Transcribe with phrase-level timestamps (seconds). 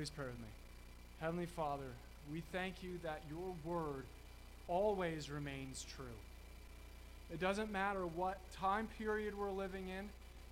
[0.00, 0.48] Please pray with me.
[1.20, 1.92] Heavenly Father,
[2.32, 4.04] we thank you that your word
[4.66, 6.06] always remains true.
[7.30, 10.08] It doesn't matter what time period we're living in.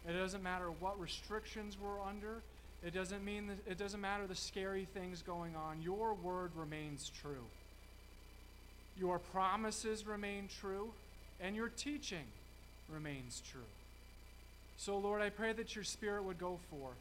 [0.06, 2.42] It doesn't matter what restrictions we're under.
[2.84, 5.80] It doesn't mean that, it doesn't matter the scary things going on.
[5.80, 7.46] Your word remains true.
[9.00, 10.90] Your promises remain true,
[11.40, 12.26] and your teaching
[12.92, 13.62] remains true.
[14.76, 16.98] So, Lord, I pray that your Spirit would go forth,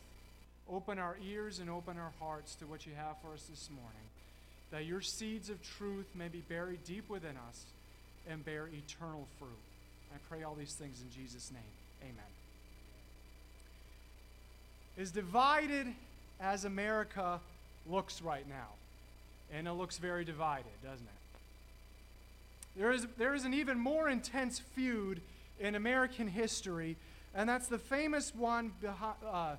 [0.71, 4.09] open our ears and open our hearts to what you have for us this morning,
[4.71, 7.65] that your seeds of truth may be buried deep within us
[8.29, 9.49] and bear eternal fruit.
[10.13, 11.61] I pray all these things in Jesus' name.
[12.01, 12.31] Amen.
[14.97, 15.87] As divided
[16.39, 17.39] as America
[17.89, 18.67] looks right now,
[19.53, 21.11] and it looks very divided, doesn't it?
[22.79, 25.21] There is, there is an even more intense feud
[25.59, 26.95] in American history,
[27.33, 29.55] and that's the famous one behind, uh,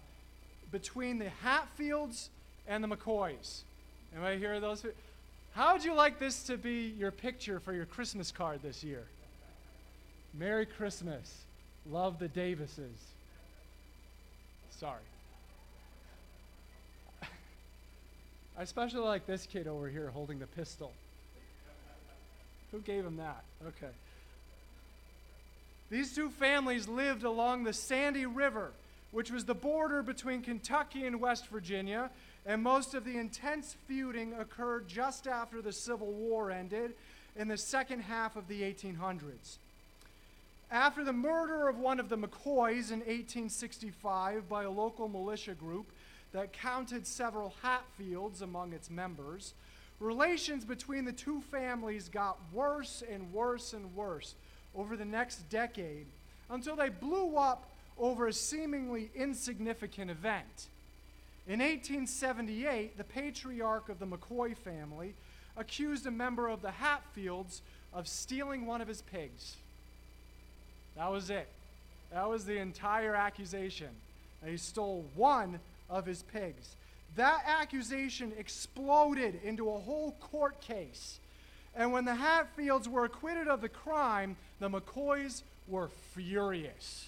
[0.70, 2.30] between the Hatfields
[2.66, 3.62] and the McCoys.
[4.12, 4.84] Anybody hear those?
[5.52, 9.05] How would you like this to be your picture for your Christmas card this year?
[10.34, 11.42] Merry Christmas.
[11.91, 12.98] Love the Davises.
[14.70, 15.00] Sorry.
[18.58, 20.92] I especially like this kid over here holding the pistol.
[22.70, 23.42] Who gave him that?
[23.66, 23.92] Okay.
[25.91, 28.72] These two families lived along the Sandy River,
[29.11, 32.11] which was the border between Kentucky and West Virginia,
[32.45, 36.95] and most of the intense feuding occurred just after the Civil War ended
[37.36, 39.56] in the second half of the 1800s.
[40.70, 45.86] After the murder of one of the McCoys in 1865 by a local militia group
[46.33, 49.55] that counted several Hatfields among its members,
[49.98, 54.34] relations between the two families got worse and worse and worse
[54.75, 56.06] over the next decade
[56.51, 57.64] until they blew up
[57.99, 60.69] over a seemingly insignificant event.
[61.47, 65.14] In 1878, the patriarch of the McCoy family
[65.57, 69.57] accused a member of the Hatfields of stealing one of his pigs.
[70.97, 71.48] That was it.
[72.13, 73.89] That was the entire accusation.
[74.45, 75.58] He stole one
[75.91, 76.77] of his pigs.
[77.17, 81.19] That accusation exploded into a whole court case.
[81.75, 87.08] And when the Hatfields were acquitted of the crime, the McCoys were furious.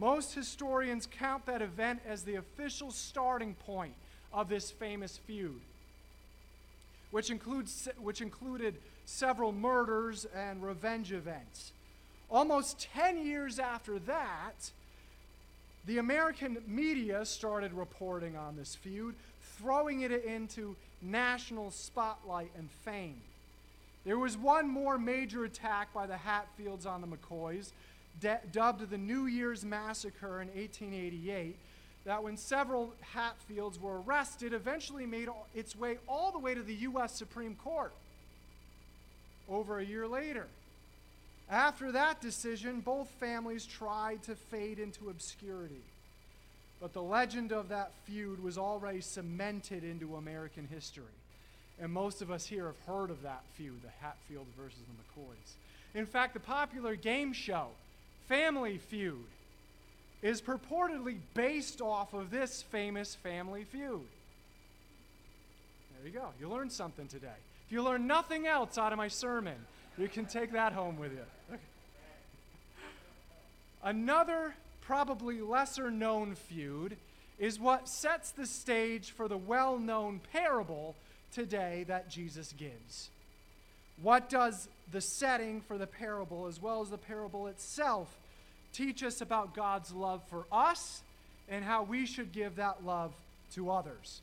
[0.00, 3.92] Most historians count that event as the official starting point
[4.32, 5.60] of this famous feud,
[7.10, 11.72] which, includes, which included several murders and revenge events.
[12.30, 14.70] Almost 10 years after that,
[15.84, 19.14] the American media started reporting on this feud,
[19.58, 23.20] throwing it into national spotlight and fame.
[24.06, 27.72] There was one more major attack by the Hatfields on the McCoys,
[28.20, 31.56] de- dubbed the New Year's Massacre in 1888,
[32.04, 36.74] that when several Hatfields were arrested, eventually made its way all the way to the
[36.74, 37.14] U.S.
[37.14, 37.92] Supreme Court
[39.48, 40.46] over a year later.
[41.50, 45.82] After that decision, both families tried to fade into obscurity.
[46.80, 51.04] But the legend of that feud was already cemented into American history.
[51.80, 55.54] And most of us here have heard of that feud, the Hatfields versus the McCoys.
[55.98, 57.68] In fact, the popular game show,
[58.30, 59.26] Family Feud,
[60.22, 64.06] is purportedly based off of this famous family feud.
[65.96, 66.28] There you go.
[66.38, 67.26] You learned something today.
[67.66, 69.56] If you learn nothing else out of my sermon,
[69.98, 71.24] you can take that home with you.
[71.52, 71.60] Okay.
[73.82, 76.96] Another, probably lesser known feud
[77.40, 80.94] is what sets the stage for the well known parable
[81.32, 83.10] today that Jesus gives.
[84.00, 88.19] What does the setting for the parable, as well as the parable itself,
[88.72, 91.02] teach us about God's love for us
[91.48, 93.12] and how we should give that love
[93.54, 94.20] to others?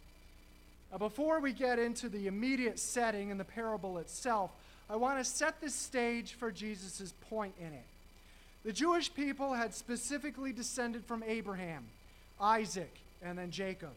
[0.92, 4.52] Now, before we get into the immediate setting and the parable itself,
[4.90, 7.86] I want to set the stage for Jesus' point in it.
[8.64, 11.86] The Jewish people had specifically descended from Abraham,
[12.40, 13.92] Isaac, and then Jacob.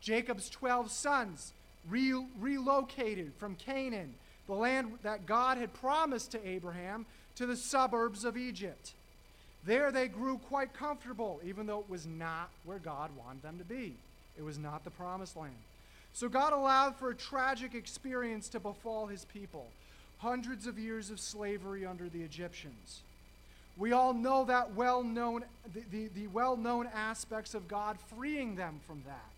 [0.00, 1.52] Jacob's 12 sons
[1.88, 4.14] re- relocated from Canaan,
[4.46, 7.06] the land that God had promised to Abraham,
[7.36, 8.92] to the suburbs of Egypt.
[9.64, 13.64] There they grew quite comfortable, even though it was not where God wanted them to
[13.64, 13.94] be.
[14.38, 15.52] It was not the promised land.
[16.12, 19.66] So God allowed for a tragic experience to befall his people
[20.18, 23.02] hundreds of years of slavery under the Egyptians.
[23.76, 29.02] We all know that well-known, the, the, the well-known aspects of God freeing them from
[29.06, 29.30] that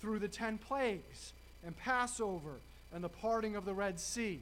[0.00, 1.32] through the ten plagues
[1.64, 2.54] and Passover
[2.92, 4.40] and the parting of the Red Sea.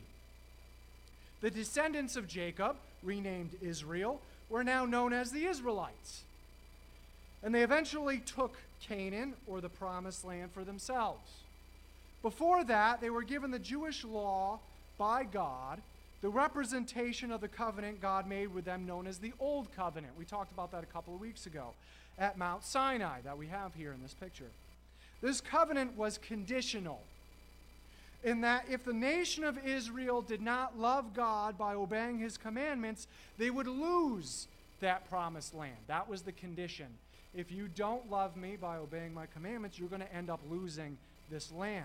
[1.40, 6.22] The descendants of Jacob, renamed Israel, were now known as the Israelites.
[7.42, 11.30] And they eventually took Canaan or the promised land for themselves.
[12.22, 14.58] Before that, they were given the Jewish law
[14.96, 15.82] by God,
[16.22, 20.14] the representation of the covenant God made with them, known as the Old Covenant.
[20.18, 21.74] We talked about that a couple of weeks ago
[22.18, 24.50] at Mount Sinai that we have here in this picture.
[25.20, 27.02] This covenant was conditional
[28.24, 33.06] in that if the nation of Israel did not love God by obeying his commandments,
[33.36, 34.48] they would lose
[34.80, 35.76] that promised land.
[35.86, 36.86] That was the condition.
[37.34, 40.96] If you don't love me by obeying my commandments, you're going to end up losing
[41.30, 41.84] this land.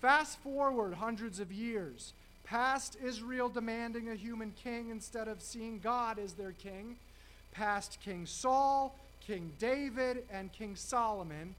[0.00, 6.18] Fast forward hundreds of years, past Israel demanding a human king instead of seeing God
[6.18, 6.96] as their king,
[7.52, 11.54] past King Saul, King David, and King Solomon,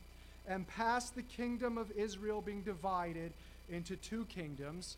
[0.47, 3.31] and past the kingdom of Israel being divided
[3.71, 4.97] into two kingdoms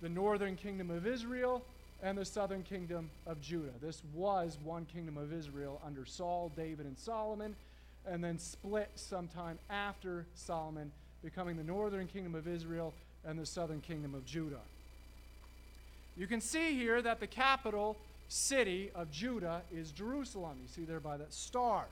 [0.00, 1.62] the northern kingdom of Israel
[2.02, 3.70] and the southern kingdom of Judah.
[3.80, 7.54] This was one kingdom of Israel under Saul, David, and Solomon,
[8.04, 10.90] and then split sometime after Solomon,
[11.22, 12.92] becoming the northern kingdom of Israel
[13.24, 14.60] and the southern kingdom of Judah.
[16.16, 17.96] You can see here that the capital
[18.28, 20.58] city of Judah is Jerusalem.
[20.60, 21.84] You see there by that star.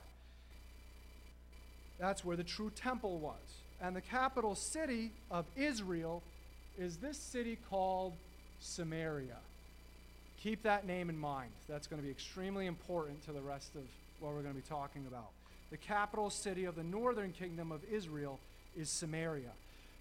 [1.97, 3.60] That's where the true temple was.
[3.81, 6.21] And the capital city of Israel
[6.77, 8.13] is this city called
[8.59, 9.37] Samaria.
[10.43, 11.51] Keep that name in mind.
[11.67, 13.81] That's going to be extremely important to the rest of
[14.19, 15.29] what we're going to be talking about.
[15.71, 18.39] The capital city of the northern kingdom of Israel
[18.77, 19.51] is Samaria.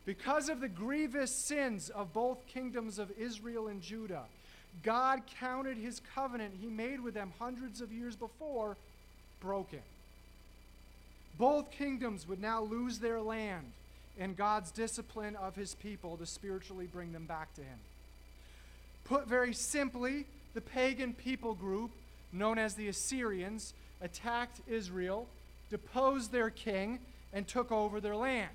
[0.04, 4.24] Because of the grievous sins of both kingdoms of Israel and Judah,
[4.82, 8.76] God counted his covenant he made with them hundreds of years before
[9.40, 9.80] broken.
[11.40, 13.72] Both kingdoms would now lose their land
[14.18, 17.78] and God's discipline of his people to spiritually bring them back to him.
[19.04, 21.92] Put very simply, the pagan people group,
[22.30, 23.72] known as the Assyrians,
[24.02, 25.26] attacked Israel,
[25.70, 26.98] deposed their king,
[27.32, 28.50] and took over their land.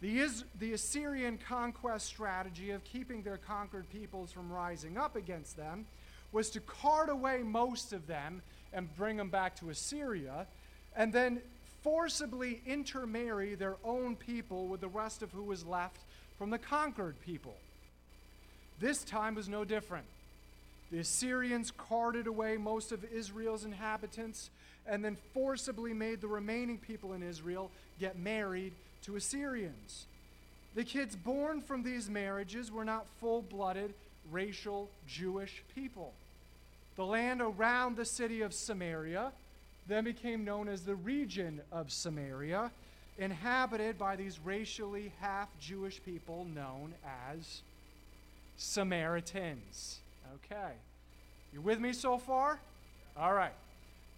[0.00, 5.56] The, Is- the Assyrian conquest strategy of keeping their conquered peoples from rising up against
[5.56, 5.84] them
[6.30, 8.40] was to cart away most of them
[8.72, 10.46] and bring them back to Assyria,
[10.94, 11.40] and then
[11.82, 16.00] forcibly intermarry their own people with the rest of who was left
[16.38, 17.56] from the conquered people.
[18.80, 20.06] This time was no different.
[20.90, 24.50] The Assyrians carted away most of Israel's inhabitants
[24.86, 27.70] and then forcibly made the remaining people in Israel
[28.00, 28.72] get married
[29.02, 30.06] to Assyrians.
[30.74, 33.92] The kids born from these marriages were not full blooded
[34.30, 36.12] racial Jewish people.
[36.96, 39.32] The land around the city of Samaria
[39.88, 42.70] then became known as the region of Samaria,
[43.16, 46.94] inhabited by these racially half Jewish people known
[47.32, 47.62] as
[48.56, 49.98] Samaritans.
[50.34, 50.72] Okay.
[51.52, 52.60] You with me so far?
[53.16, 53.54] All right.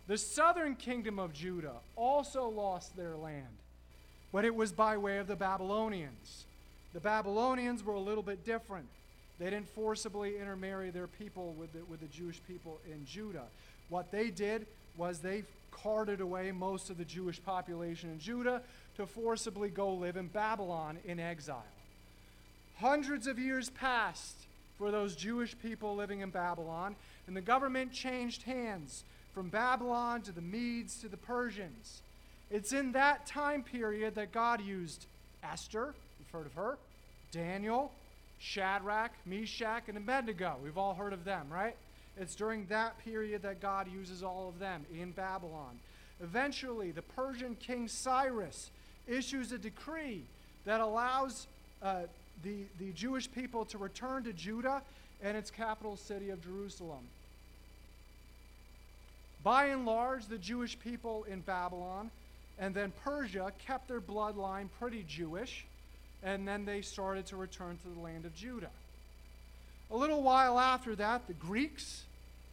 [0.08, 3.46] The southern kingdom of Judah also lost their land,
[4.32, 6.46] but it was by way of the Babylonians.
[6.92, 8.86] The Babylonians were a little bit different.
[9.38, 13.44] They didn't forcibly intermarry their people with the, with the Jewish people in Judah.
[13.88, 14.66] What they did
[14.96, 15.44] was they
[15.82, 18.62] carted away most of the Jewish population in Judah
[18.96, 21.64] to forcibly go live in Babylon in exile.
[22.76, 24.36] Hundreds of years passed
[24.78, 26.96] for those Jewish people living in Babylon,
[27.26, 29.04] and the government changed hands
[29.34, 32.00] from Babylon to the Medes to the Persians.
[32.50, 35.06] It's in that time period that God used
[35.42, 36.78] Esther, you've heard of her,
[37.30, 37.92] Daniel,
[38.38, 40.56] Shadrach, Meshach, and Abednego.
[40.62, 41.76] We've all heard of them, right?
[42.20, 45.78] It's during that period that God uses all of them in Babylon.
[46.22, 48.70] Eventually, the Persian king Cyrus
[49.08, 50.22] issues a decree
[50.66, 51.46] that allows
[51.82, 52.02] uh,
[52.44, 54.82] the, the Jewish people to return to Judah
[55.22, 57.04] and its capital city of Jerusalem.
[59.42, 62.10] By and large, the Jewish people in Babylon
[62.58, 65.64] and then Persia kept their bloodline pretty Jewish,
[66.22, 68.70] and then they started to return to the land of Judah.
[69.90, 72.04] A little while after that, the Greeks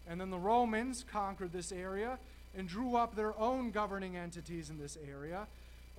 [0.09, 2.17] and then the Romans conquered this area
[2.55, 5.47] and drew up their own governing entities in this area.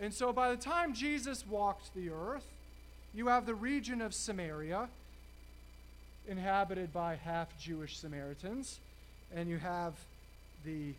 [0.01, 2.47] And so by the time Jesus walked the earth,
[3.15, 4.89] you have the region of Samaria,
[6.29, 8.81] inhabited by half Jewish Samaritans,
[9.35, 9.95] and you have
[10.65, 10.95] the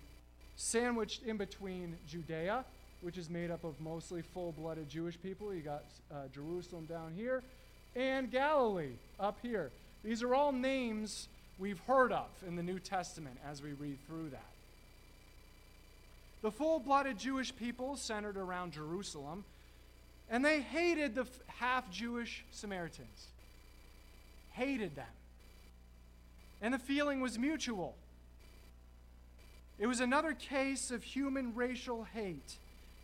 [0.55, 2.65] sandwiched in between Judea,
[3.01, 5.53] which is made up of mostly full blooded Jewish people.
[5.53, 7.43] You got uh, Jerusalem down here,
[7.95, 9.71] and Galilee up here.
[10.03, 11.27] These are all names
[11.59, 14.43] we've heard of in the New Testament as we read through that.
[16.41, 19.43] The full blooded Jewish people centered around Jerusalem,
[20.29, 23.27] and they hated the half Jewish Samaritans.
[24.51, 25.05] Hated them.
[26.61, 27.95] And the feeling was mutual.
[29.77, 32.57] It was another case of human racial hate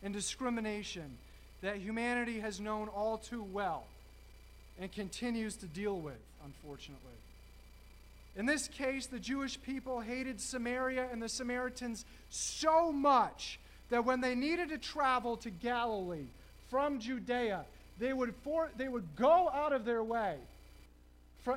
[0.04, 1.18] and discrimination
[1.62, 3.86] that humanity has known all too well
[4.80, 7.16] and continues to deal with, unfortunately.
[8.36, 14.20] In this case, the Jewish people hated Samaria and the Samaritans so much that when
[14.20, 16.27] they needed to travel to Galilee
[16.70, 17.65] from Judea,
[17.98, 20.36] they would, for, they would go out of their way.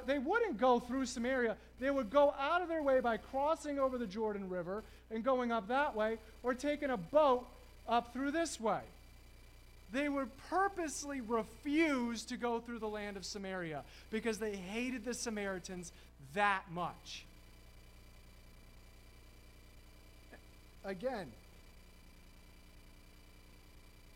[0.07, 1.57] They wouldn't go through Samaria.
[1.81, 5.51] They would go out of their way by crossing over the Jordan River and going
[5.51, 7.47] up that way, or taking a boat
[7.89, 8.83] up through this way.
[9.91, 15.15] They would purposely refuse to go through the land of Samaria because they hated the
[15.15, 15.93] Samaritans
[16.35, 17.25] that much.
[20.85, 21.27] Again,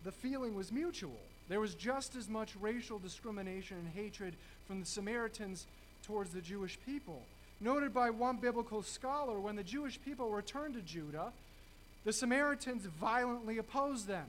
[0.05, 1.19] the feeling was mutual.
[1.49, 4.35] There was just as much racial discrimination and hatred
[4.67, 5.67] from the Samaritans
[6.07, 7.23] towards the Jewish people.
[7.61, 11.33] Noted by one biblical scholar, when the Jewish people returned to Judah,
[12.05, 14.27] the Samaritans violently opposed them.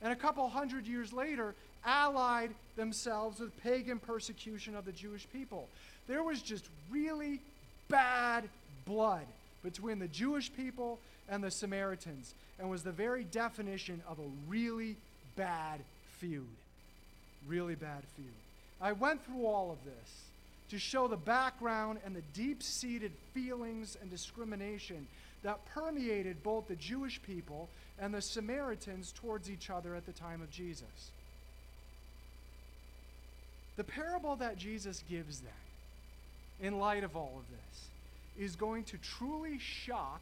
[0.00, 5.68] And a couple hundred years later, allied themselves with pagan persecution of the Jewish people.
[6.08, 7.40] There was just really
[7.88, 8.48] bad
[8.86, 9.26] blood
[9.62, 10.98] between the Jewish people
[11.28, 14.96] and the Samaritans, and was the very definition of a really
[15.36, 15.80] bad
[16.18, 16.46] feud.
[17.46, 18.26] Really bad feud.
[18.80, 20.22] I went through all of this
[20.70, 25.06] to show the background and the deep seated feelings and discrimination
[25.42, 30.42] that permeated both the Jewish people and the Samaritans towards each other at the time
[30.42, 31.10] of Jesus.
[33.76, 35.52] The parable that Jesus gives then,
[36.60, 37.88] in light of all of this,
[38.38, 40.20] is going to truly shock,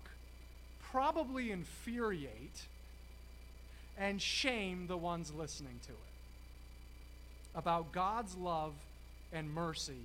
[0.90, 2.66] probably infuriate,
[3.98, 5.98] and shame the ones listening to it
[7.54, 8.74] about God's love
[9.32, 10.04] and mercy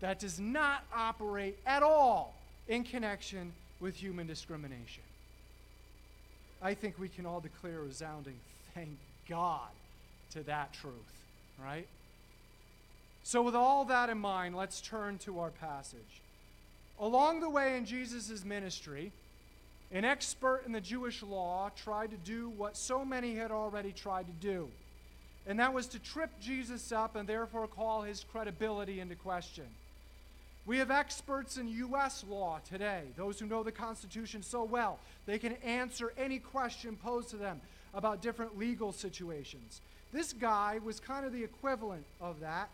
[0.00, 2.34] that does not operate at all
[2.68, 5.02] in connection with human discrimination.
[6.62, 8.36] I think we can all declare a resounding
[8.74, 8.96] thank
[9.28, 9.68] God
[10.32, 10.94] to that truth,
[11.62, 11.86] right?
[13.26, 16.22] So, with all that in mind, let's turn to our passage.
[17.00, 19.10] Along the way in Jesus' ministry,
[19.90, 24.28] an expert in the Jewish law tried to do what so many had already tried
[24.28, 24.68] to do,
[25.44, 29.66] and that was to trip Jesus up and therefore call his credibility into question.
[30.64, 32.24] We have experts in U.S.
[32.28, 35.00] law today, those who know the Constitution so well.
[35.26, 37.60] They can answer any question posed to them
[37.92, 39.80] about different legal situations.
[40.12, 42.70] This guy was kind of the equivalent of that,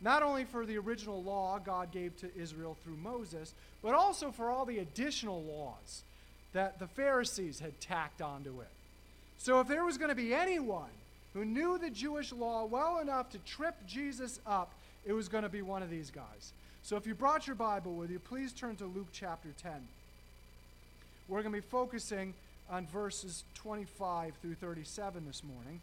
[0.00, 4.50] not only for the original law God gave to Israel through Moses, but also for
[4.50, 6.02] all the additional laws
[6.52, 8.68] that the Pharisees had tacked onto it.
[9.38, 10.90] So if there was going to be anyone
[11.34, 14.72] who knew the Jewish law well enough to trip Jesus up,
[15.04, 16.52] it was going to be one of these guys.
[16.82, 19.72] So if you brought your Bible with you, please turn to Luke chapter 10.
[21.28, 22.34] We're going to be focusing
[22.70, 25.80] on verses 25 through 37 this morning.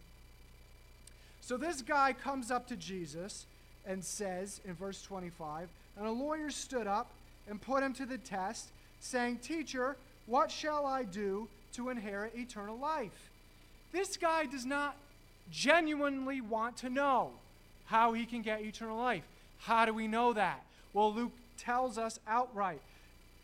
[1.40, 3.46] So this guy comes up to Jesus
[3.86, 7.10] and says in verse 25, And a lawyer stood up
[7.48, 12.78] and put him to the test, saying, Teacher, what shall I do to inherit eternal
[12.78, 13.30] life?
[13.92, 14.96] This guy does not
[15.50, 17.30] genuinely want to know
[17.86, 19.22] how he can get eternal life.
[19.58, 20.64] How do we know that?
[20.92, 22.80] Well, Luke tells us outright.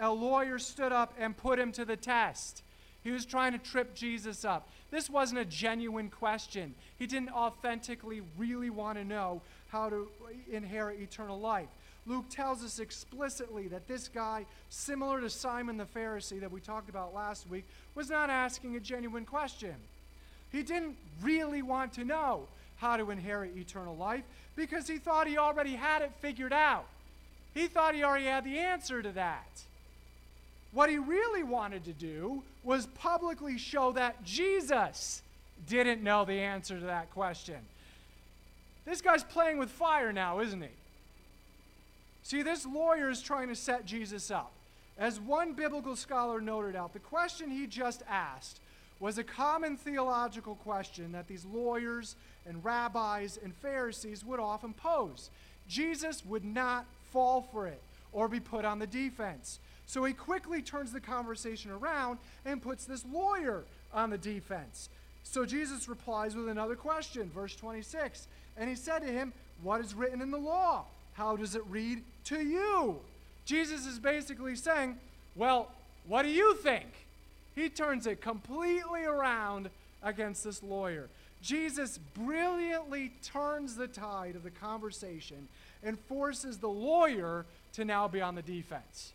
[0.00, 2.62] A lawyer stood up and put him to the test.
[3.04, 4.68] He was trying to trip Jesus up.
[4.90, 6.74] This wasn't a genuine question.
[6.98, 10.06] He didn't authentically really want to know how to
[10.50, 11.68] inherit eternal life.
[12.06, 16.90] Luke tells us explicitly that this guy, similar to Simon the Pharisee that we talked
[16.90, 17.64] about last week,
[17.94, 19.74] was not asking a genuine question.
[20.50, 24.24] He didn't really want to know how to inherit eternal life
[24.56, 26.84] because he thought he already had it figured out.
[27.54, 29.62] He thought he already had the answer to that.
[30.72, 35.22] What he really wanted to do was publicly show that Jesus
[35.66, 37.58] didn't know the answer to that question.
[38.84, 40.68] This guy's playing with fire now, isn't he?
[42.22, 44.52] See, this lawyer is trying to set Jesus up.
[44.98, 48.60] As one biblical scholar noted out, the question he just asked
[49.00, 52.14] was a common theological question that these lawyers
[52.46, 55.30] and rabbis and Pharisees would often pose.
[55.68, 57.80] Jesus would not fall for it
[58.12, 59.58] or be put on the defense.
[59.86, 64.88] So he quickly turns the conversation around and puts this lawyer on the defense.
[65.24, 68.26] So Jesus replies with another question, verse 26.
[68.56, 69.32] And he said to him,
[69.62, 70.84] What is written in the law?
[71.14, 72.96] How does it read to you?
[73.44, 74.96] Jesus is basically saying,
[75.34, 75.68] Well,
[76.06, 76.86] what do you think?
[77.54, 79.68] He turns it completely around
[80.02, 81.08] against this lawyer.
[81.42, 85.48] Jesus brilliantly turns the tide of the conversation
[85.82, 87.44] and forces the lawyer
[87.74, 89.12] to now be on the defense.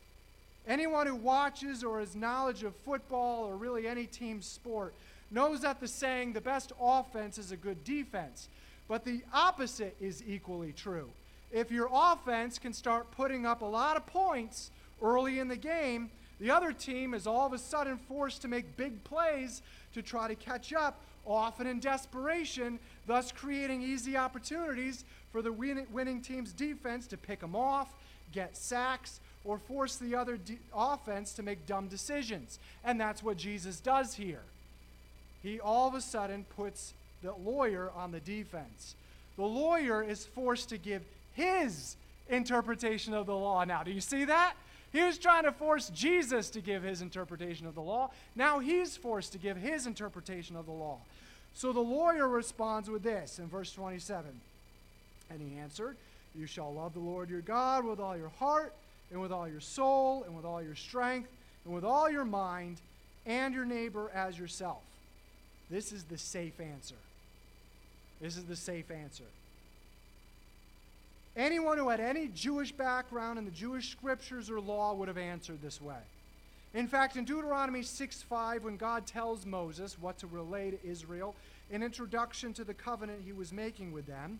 [0.67, 4.93] Anyone who watches or has knowledge of football or really any team sport
[5.31, 8.49] knows that the saying, the best offense is a good defense.
[8.87, 11.09] But the opposite is equally true.
[11.51, 16.09] If your offense can start putting up a lot of points early in the game,
[16.39, 19.61] the other team is all of a sudden forced to make big plays
[19.93, 26.21] to try to catch up, often in desperation, thus creating easy opportunities for the winning
[26.21, 27.93] team's defense to pick them off,
[28.31, 32.59] get sacks, or force the other de- offense to make dumb decisions.
[32.83, 34.43] And that's what Jesus does here.
[35.41, 38.95] He all of a sudden puts the lawyer on the defense.
[39.37, 41.95] The lawyer is forced to give his
[42.29, 43.83] interpretation of the law now.
[43.83, 44.55] Do you see that?
[44.91, 48.09] He was trying to force Jesus to give his interpretation of the law.
[48.35, 50.97] Now he's forced to give his interpretation of the law.
[51.53, 54.25] So the lawyer responds with this in verse 27.
[55.29, 55.97] And he answered,
[56.35, 58.73] You shall love the Lord your God with all your heart,
[59.11, 61.29] and with all your soul, and with all your strength,
[61.65, 62.77] and with all your mind,
[63.25, 64.81] and your neighbor as yourself.
[65.69, 66.95] This is the safe answer.
[68.21, 69.23] This is the safe answer.
[71.35, 75.61] Anyone who had any Jewish background in the Jewish scriptures or law would have answered
[75.61, 75.99] this way.
[76.73, 81.35] In fact, in Deuteronomy 6 5, when God tells Moses what to relay to Israel,
[81.71, 84.39] an introduction to the covenant he was making with them,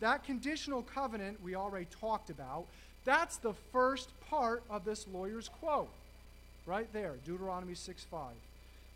[0.00, 2.64] that conditional covenant we already talked about,
[3.04, 5.88] that's the first part of this lawyer's quote.
[6.66, 8.30] Right there, Deuteronomy 6 5.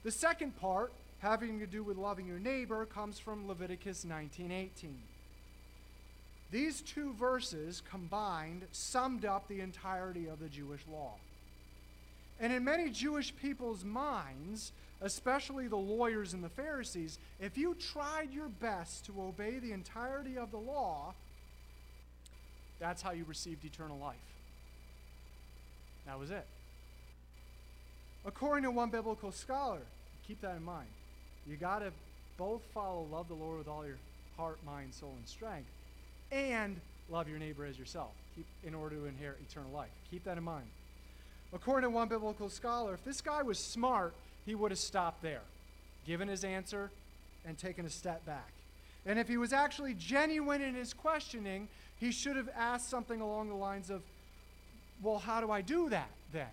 [0.05, 5.01] The second part, having to do with loving your neighbor, comes from Leviticus 19:18.
[6.51, 11.15] These two verses combined summed up the entirety of the Jewish law.
[12.41, 18.33] And in many Jewish people's minds, especially the lawyers and the Pharisees, if you tried
[18.33, 21.15] your best to obey the entirety of the law,
[22.81, 24.17] that's how you received eternal life.
[26.05, 26.47] That was it.
[28.25, 29.83] According to one biblical scholar,
[30.27, 30.89] keep that in mind.
[31.49, 31.93] You got to
[32.39, 33.99] both follow love the Lord with all your
[34.37, 35.69] heart, mind, soul, and strength
[36.33, 39.91] and love your neighbor as yourself keep, in order to inherit eternal life.
[40.11, 40.65] Keep that in mind.
[41.53, 44.15] According to one biblical scholar, if this guy was smart,
[44.47, 45.43] he would have stopped there,
[46.07, 46.91] given his answer,
[47.47, 48.51] and taken a step back.
[49.05, 51.69] And if he was actually genuine in his questioning,
[52.01, 54.01] he should have asked something along the lines of,
[55.03, 56.47] Well, how do I do that then?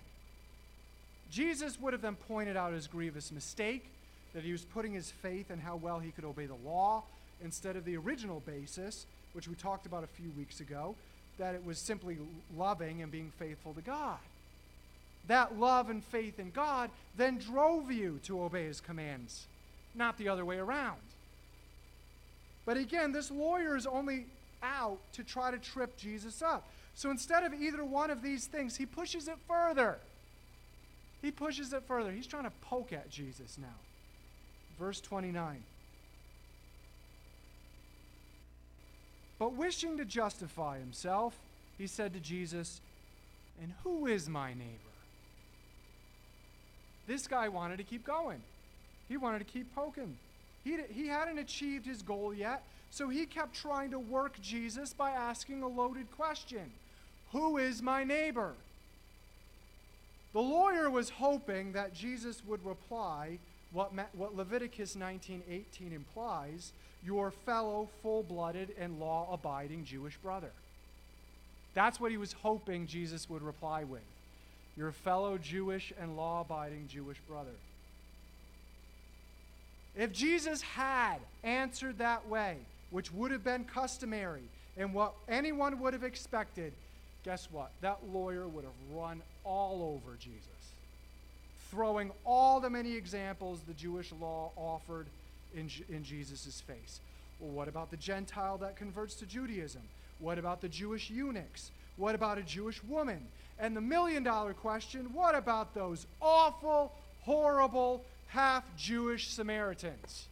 [1.31, 3.85] Jesus would have then pointed out his grievous mistake,
[4.33, 7.03] that he was putting his faith in how well he could obey the law
[7.43, 10.95] instead of the original basis, which we talked about a few weeks ago,
[11.37, 12.17] that it was simply
[12.57, 14.19] loving and being faithful to God.
[15.27, 19.45] That love and faith in God then drove you to obey his commands,
[19.95, 20.97] not the other way around.
[22.65, 24.25] But again, this lawyer is only
[24.61, 26.67] out to try to trip Jesus up.
[26.93, 29.99] So instead of either one of these things, he pushes it further.
[31.21, 32.11] He pushes it further.
[32.11, 33.67] He's trying to poke at Jesus now.
[34.79, 35.61] Verse 29.
[39.37, 41.37] But wishing to justify himself,
[41.77, 42.81] he said to Jesus,
[43.61, 44.89] And who is my neighbor?
[47.07, 48.41] This guy wanted to keep going.
[49.07, 50.15] He wanted to keep poking.
[50.63, 55.11] He, he hadn't achieved his goal yet, so he kept trying to work Jesus by
[55.11, 56.71] asking a loaded question
[57.31, 58.53] Who is my neighbor?
[60.33, 63.39] The lawyer was hoping that Jesus would reply
[63.71, 66.71] what, what Leviticus 19:18 implies,
[67.05, 70.51] your fellow full-blooded and law-abiding Jewish brother.
[71.73, 74.01] That's what he was hoping Jesus would reply with.
[74.75, 77.55] Your fellow Jewish and law-abiding Jewish brother.
[79.95, 82.57] If Jesus had answered that way,
[82.89, 84.43] which would have been customary
[84.77, 86.73] and what anyone would have expected,
[87.23, 87.71] guess what?
[87.81, 90.58] That lawyer would have run all over Jesus
[91.69, 95.07] throwing all the many examples the Jewish law offered
[95.53, 97.01] in, in Jesus' face.
[97.39, 99.81] Well, what about the Gentile that converts to Judaism?
[100.19, 101.71] What about the Jewish eunuchs?
[101.95, 103.25] What about a Jewish woman?
[103.59, 110.27] And the million dollar question what about those awful, horrible, half Jewish Samaritans?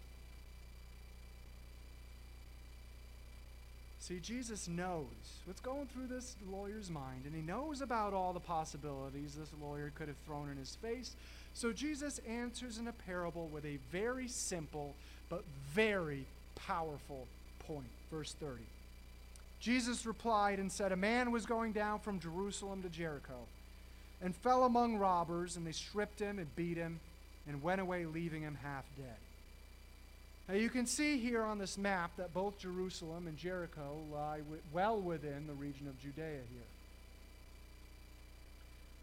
[4.07, 5.03] See, Jesus knows
[5.43, 9.91] what's going through this lawyer's mind, and he knows about all the possibilities this lawyer
[9.95, 11.17] could have thrown in his face.
[11.53, 14.95] So Jesus answers in a parable with a very simple
[15.27, 15.43] but
[15.73, 17.27] very powerful
[17.67, 17.89] point.
[18.09, 18.63] Verse 30.
[19.59, 23.45] Jesus replied and said, A man was going down from Jerusalem to Jericho
[24.21, 27.01] and fell among robbers, and they stripped him and beat him
[27.45, 29.17] and went away, leaving him half dead.
[30.47, 34.39] Now you can see here on this map that both Jerusalem and Jericho lie
[34.71, 36.67] well within the region of Judea here.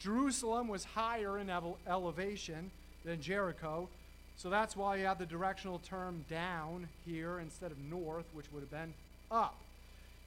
[0.01, 1.51] Jerusalem was higher in
[1.87, 2.71] elevation
[3.05, 3.89] than Jericho,
[4.37, 8.61] So that's why you have the directional term down here instead of north, which would
[8.61, 8.93] have been
[9.31, 9.55] up.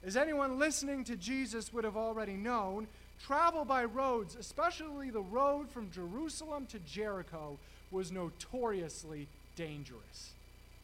[0.06, 2.88] As anyone listening to Jesus would have already known,
[3.26, 7.58] travel by roads, especially the road from Jerusalem to Jericho,
[7.92, 10.32] was notoriously dangerous.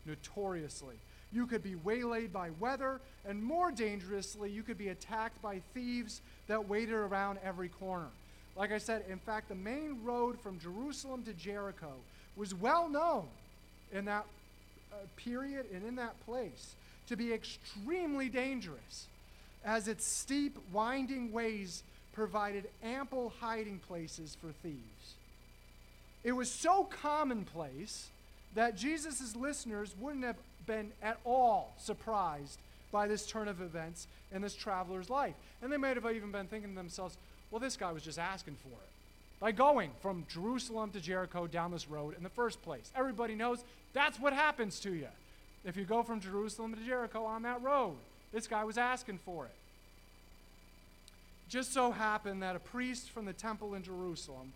[0.06, 0.96] Notoriously.
[1.32, 6.22] You could be waylaid by weather, and more dangerously, you could be attacked by thieves
[6.48, 8.10] that waited around every corner.
[8.56, 11.94] Like I said, in fact, the main road from Jerusalem to Jericho
[12.36, 13.26] was well known
[13.92, 14.26] in that
[14.92, 16.76] uh, period and in that place
[17.08, 19.08] to be extremely dangerous,
[19.66, 25.16] as its steep, winding ways provided ample hiding places for thieves.
[26.24, 28.08] It was so commonplace
[28.56, 32.60] that Jesus' listeners wouldn't have been at all surprised
[32.92, 35.34] by this turn of events in this traveler's life.
[35.62, 37.18] And they might have even been thinking to themselves,
[37.52, 38.89] well, this guy was just asking for it
[39.39, 42.92] by going from Jerusalem to Jericho down this road in the first place.
[42.96, 43.63] Everybody knows
[43.94, 45.08] that's what happens to you
[45.66, 47.96] if you go from Jerusalem to Jericho on that road.
[48.32, 49.52] This guy was asking for it.
[51.50, 54.54] Just so happened that a priest from the temple in Jerusalem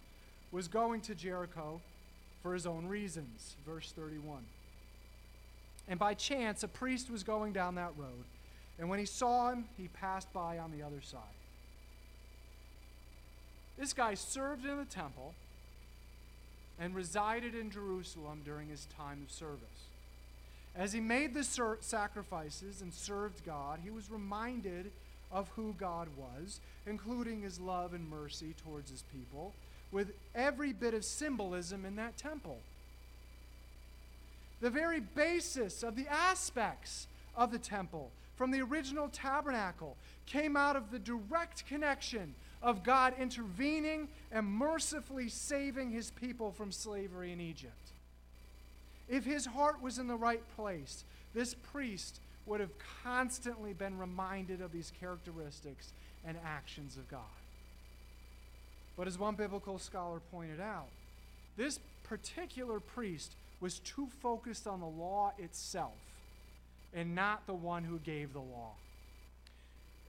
[0.52, 1.82] was going to Jericho
[2.42, 3.56] for his own reasons.
[3.66, 4.40] Verse 31.
[5.88, 8.26] And by chance, a priest was going down that road,
[8.78, 11.22] and when he saw him, he passed by on the other side.
[13.78, 15.34] This guy served in the temple
[16.80, 19.88] and resided in Jerusalem during his time of service.
[20.76, 24.92] As he made the ser- sacrifices and served God, he was reminded
[25.32, 29.54] of who God was, including his love and mercy towards his people,
[29.92, 32.60] with every bit of symbolism in that temple.
[34.60, 39.96] The very basis of the aspects of the temple from the original tabernacle
[40.26, 46.72] came out of the direct connection of God intervening and mercifully saving his people from
[46.72, 47.74] slavery in Egypt.
[49.08, 52.72] If his heart was in the right place, this priest would have
[53.04, 55.92] constantly been reminded of these characteristics
[56.26, 57.22] and actions of God.
[58.98, 60.88] But as one biblical scholar pointed out,
[61.56, 65.94] this particular priest was too focused on the law itself
[66.94, 68.72] and not the one who gave the law.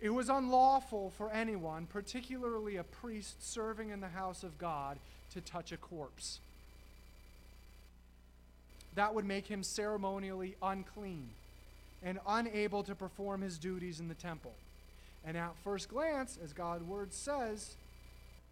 [0.00, 4.98] It was unlawful for anyone, particularly a priest serving in the house of God,
[5.34, 6.38] to touch a corpse.
[8.94, 11.28] That would make him ceremonially unclean
[12.02, 14.54] and unable to perform his duties in the temple.
[15.24, 17.74] And at first glance, as God's word says,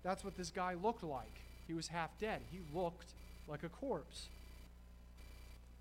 [0.06, 1.40] that's what this guy looked like.
[1.66, 2.40] He was half dead.
[2.52, 3.12] He looked
[3.48, 4.28] like a corpse.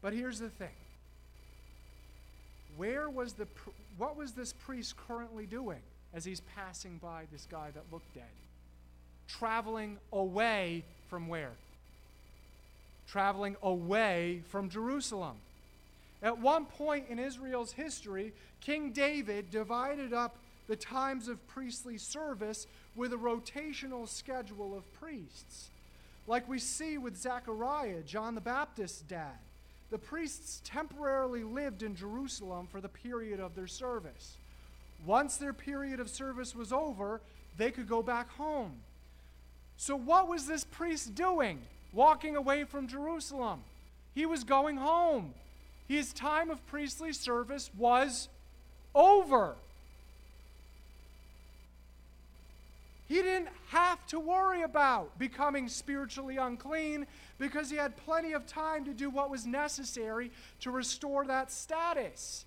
[0.01, 0.67] But here's the thing.
[2.75, 3.47] Where was the
[3.97, 5.79] what was this priest currently doing
[6.11, 8.23] as he's passing by this guy that looked dead?
[9.27, 11.53] Traveling away from where?
[13.07, 15.35] Traveling away from Jerusalem.
[16.23, 20.35] At one point in Israel's history, King David divided up
[20.67, 25.69] the times of priestly service with a rotational schedule of priests.
[26.27, 29.37] Like we see with Zechariah, John the Baptist's dad.
[29.91, 34.37] The priests temporarily lived in Jerusalem for the period of their service.
[35.05, 37.21] Once their period of service was over,
[37.57, 38.73] they could go back home.
[39.77, 41.59] So, what was this priest doing
[41.93, 43.61] walking away from Jerusalem?
[44.15, 45.33] He was going home.
[45.87, 48.29] His time of priestly service was
[48.95, 49.55] over.
[53.07, 57.05] He didn't have to worry about becoming spiritually unclean
[57.37, 62.45] because he had plenty of time to do what was necessary to restore that status.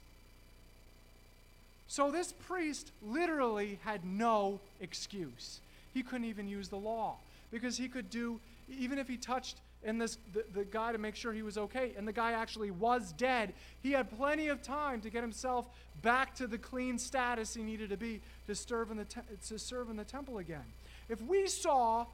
[1.86, 5.60] So this priest literally had no excuse.
[5.94, 7.16] He couldn't even use the law
[7.50, 11.14] because he could do, even if he touched and this the, the guy to make
[11.14, 13.52] sure he was okay and the guy actually was dead.
[13.82, 15.66] He had plenty of time to get himself
[16.02, 19.58] back to the clean status he needed to be to serve in the, te- to
[19.58, 20.64] serve in the temple again.
[21.08, 22.06] If we saw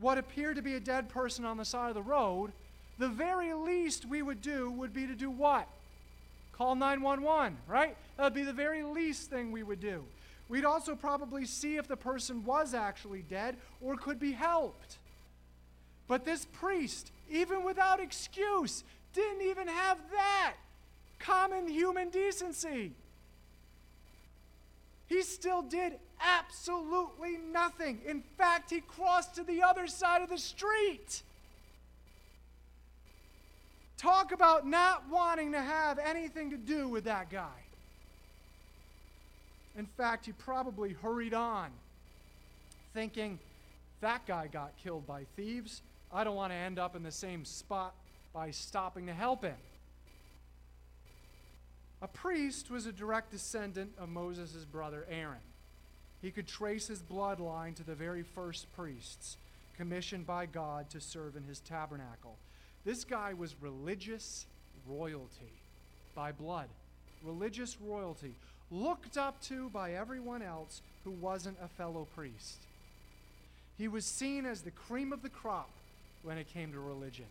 [0.00, 2.52] what appeared to be a dead person on the side of the road
[2.98, 5.68] the very least we would do would be to do what?
[6.52, 7.96] Call 911 right?
[8.16, 10.04] That would be the very least thing we would do.
[10.48, 14.98] We'd also probably see if the person was actually dead or could be helped
[16.08, 20.54] but this priest, even without excuse, didn't even have that
[21.18, 22.92] common human decency.
[25.08, 28.00] He still did absolutely nothing.
[28.06, 31.22] In fact, he crossed to the other side of the street.
[33.98, 37.62] Talk about not wanting to have anything to do with that guy.
[39.78, 41.70] In fact, he probably hurried on,
[42.94, 43.38] thinking
[44.00, 45.82] that guy got killed by thieves.
[46.12, 47.94] I don't want to end up in the same spot
[48.32, 49.56] by stopping to help him.
[52.02, 55.38] A priest was a direct descendant of Moses' brother Aaron.
[56.20, 59.36] He could trace his bloodline to the very first priests
[59.76, 62.36] commissioned by God to serve in his tabernacle.
[62.84, 64.46] This guy was religious
[64.88, 65.52] royalty
[66.14, 66.68] by blood,
[67.22, 68.34] religious royalty,
[68.70, 72.58] looked up to by everyone else who wasn't a fellow priest.
[73.78, 75.68] He was seen as the cream of the crop
[76.26, 77.26] when it came to religion.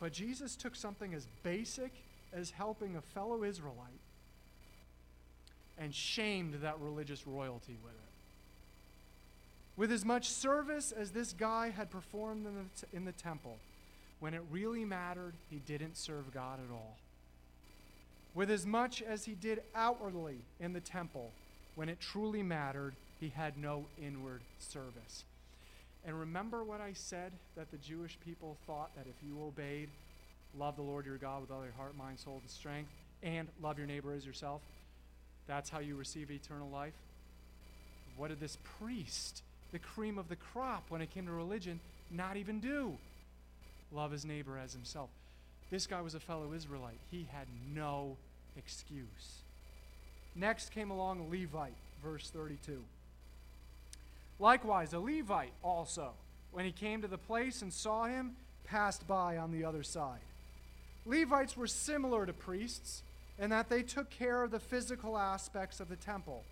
[0.00, 1.92] But Jesus took something as basic
[2.32, 4.00] as helping a fellow Israelite
[5.78, 7.98] and shamed that religious royalty with it.
[9.76, 13.58] With as much service as this guy had performed in the, t- in the temple,
[14.18, 16.96] when it really mattered, he didn't serve God at all.
[18.34, 21.30] With as much as he did outwardly in the temple,
[21.76, 25.22] when it truly mattered, he had no inward service.
[26.04, 29.88] And remember what I said that the Jewish people thought that if you obeyed,
[30.58, 32.90] love the Lord your God with all your heart, mind, soul, and strength,
[33.22, 34.60] and love your neighbor as yourself,
[35.46, 36.92] that's how you receive eternal life?
[38.16, 42.36] What did this priest, the cream of the crop when it came to religion, not
[42.36, 42.94] even do?
[43.92, 45.10] Love his neighbor as himself.
[45.70, 46.98] This guy was a fellow Israelite.
[47.10, 48.16] He had no
[48.56, 49.42] excuse.
[50.34, 52.82] Next came along Levite, verse 32.
[54.38, 56.12] Likewise, a Levite also,
[56.50, 58.32] when he came to the place and saw him,
[58.64, 60.20] passed by on the other side.
[61.04, 63.02] Levites were similar to priests
[63.38, 66.44] in that they took care of the physical aspects of the temple.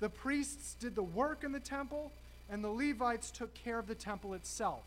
[0.00, 2.12] The priests did the work in the temple,
[2.50, 4.82] and the Levites took care of the temple itself,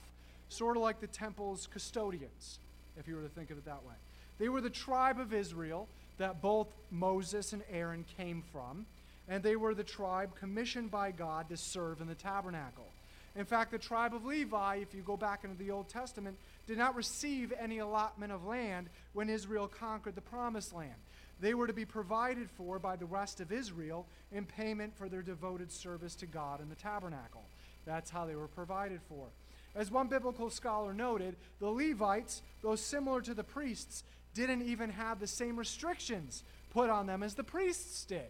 [0.49, 2.59] sort of like the temple's custodians,
[2.97, 3.95] if you were to think of it that way.
[4.37, 8.85] They were the tribe of Israel that both Moses and Aaron came from,
[9.29, 12.87] and they were the tribe commissioned by God to serve in the tabernacle.
[13.35, 16.35] In fact, the tribe of Levi, if you go back into the Old Testament,
[16.67, 20.95] did not receive any allotment of land when Israel conquered the promised land.
[21.39, 25.21] They were to be provided for by the rest of Israel in payment for their
[25.21, 27.45] devoted service to God in the tabernacle.
[27.85, 29.27] That's how they were provided for.
[29.75, 35.19] As one biblical scholar noted, the Levites, though similar to the priests, didn't even have
[35.19, 38.27] the same restrictions put on them as the priests did.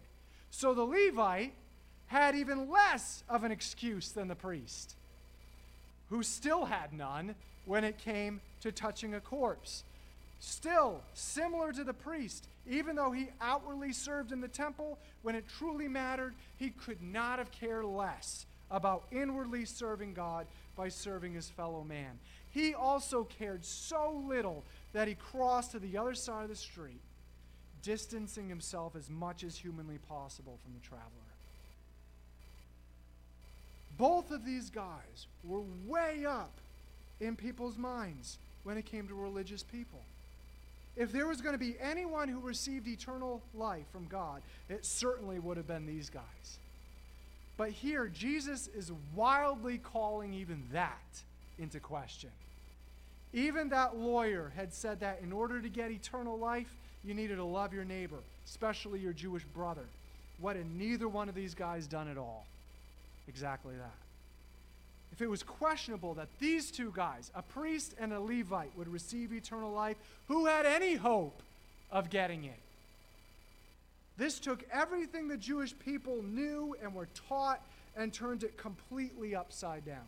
[0.50, 1.52] So the Levite
[2.06, 4.96] had even less of an excuse than the priest,
[6.08, 7.34] who still had none
[7.66, 9.84] when it came to touching a corpse.
[10.40, 15.44] Still, similar to the priest, even though he outwardly served in the temple, when it
[15.58, 21.48] truly mattered, he could not have cared less about inwardly serving God by serving his
[21.48, 22.18] fellow man.
[22.50, 27.00] He also cared so little that he crossed to the other side of the street,
[27.82, 31.06] distancing himself as much as humanly possible from the traveler.
[33.98, 36.52] Both of these guys were way up
[37.20, 40.00] in people's minds when it came to religious people.
[40.96, 45.38] If there was going to be anyone who received eternal life from God, it certainly
[45.38, 46.58] would have been these guys.
[47.56, 51.22] But here, Jesus is wildly calling even that
[51.58, 52.30] into question.
[53.32, 57.44] Even that lawyer had said that in order to get eternal life, you needed to
[57.44, 59.84] love your neighbor, especially your Jewish brother.
[60.38, 62.46] What had neither one of these guys done at all?
[63.28, 63.94] Exactly that.
[65.12, 69.32] If it was questionable that these two guys, a priest and a Levite, would receive
[69.32, 69.96] eternal life,
[70.28, 71.42] who had any hope
[71.90, 72.58] of getting it?
[74.16, 77.60] This took everything the Jewish people knew and were taught
[77.96, 80.06] and turned it completely upside down.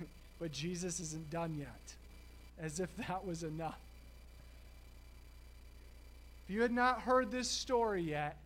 [0.38, 1.94] but Jesus isn't done yet,
[2.60, 3.78] as if that was enough.
[6.46, 8.36] If you had not heard this story yet,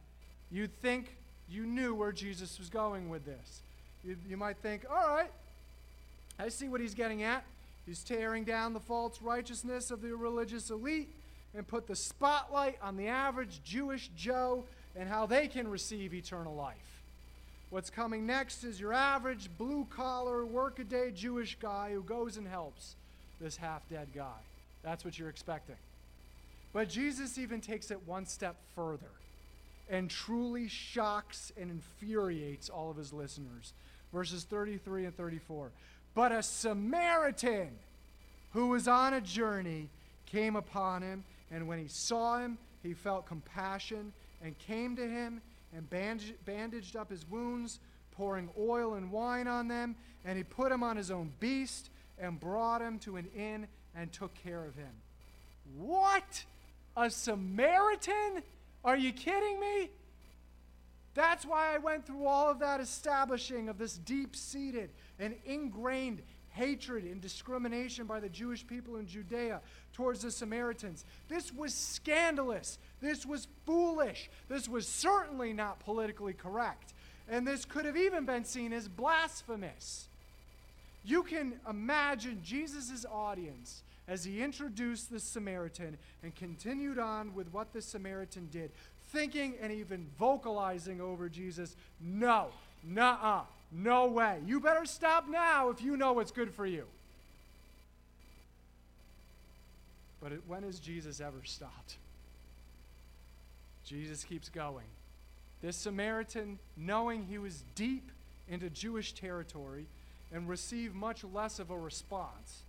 [0.51, 1.15] you'd think
[1.51, 3.61] you knew where Jesus was going with this.
[4.05, 5.31] You, you might think, all right,
[6.39, 7.45] I see what he's getting at.
[7.85, 11.09] He's tearing down the false righteousness of the religious elite
[11.55, 14.65] and put the spotlight on the average Jewish Joe
[14.97, 16.77] and how they can receive eternal life.
[17.69, 22.95] What's coming next is your average blue collar, workaday Jewish guy who goes and helps
[23.41, 24.39] this half dead guy.
[24.83, 25.77] That's what you're expecting.
[26.73, 29.11] But Jesus even takes it one step further
[29.89, 33.73] and truly shocks and infuriates all of his listeners.
[34.13, 35.71] Verses 33 and 34.
[36.15, 37.71] But a Samaritan
[38.53, 39.89] who was on a journey
[40.27, 45.41] came upon him, and when he saw him, he felt compassion and came to him
[45.75, 45.89] and
[46.45, 47.79] bandaged up his wounds,
[48.13, 52.39] pouring oil and wine on them, and he put him on his own beast and
[52.39, 54.93] brought him to an inn and took care of him.
[55.77, 56.45] What?
[57.01, 58.43] A Samaritan?
[58.85, 59.91] Are you kidding me?
[61.15, 66.21] That's why I went through all of that establishing of this deep seated and ingrained
[66.51, 69.63] hatred and discrimination by the Jewish people in Judea
[69.95, 71.07] towards the Samaritans.
[71.29, 72.79] This was scandalous.
[73.01, 74.29] This was foolish.
[74.49, 76.93] This was certainly not politically correct.
[77.29, 80.09] And this could have even been seen as blasphemous.
[81.03, 87.73] You can imagine Jesus' audience as he introduced the Samaritan and continued on with what
[87.73, 88.73] the Samaritan did,
[89.13, 92.49] thinking and even vocalizing over Jesus, no,
[92.83, 94.41] nah, no way.
[94.45, 96.87] You better stop now if you know what's good for you.
[100.21, 101.95] But when has Jesus ever stopped?
[103.87, 104.87] Jesus keeps going.
[105.63, 108.11] This Samaritan, knowing he was deep
[108.49, 109.87] into Jewish territory
[110.33, 112.63] and received much less of a response,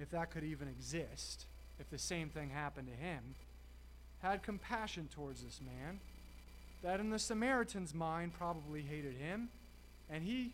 [0.00, 1.46] if that could even exist,
[1.78, 3.34] if the same thing happened to him,
[4.22, 6.00] had compassion towards this man
[6.82, 9.48] that in the Samaritan's mind probably hated him,
[10.08, 10.52] and he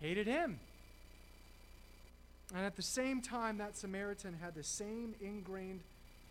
[0.00, 0.58] hated him.
[2.54, 5.80] And at the same time, that Samaritan had the same ingrained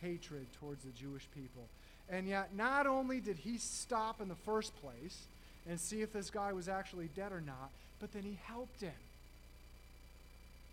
[0.02, 1.68] hatred towards the Jewish people.
[2.10, 5.26] And yet, not only did he stop in the first place
[5.68, 8.94] and see if this guy was actually dead or not, but then he helped him.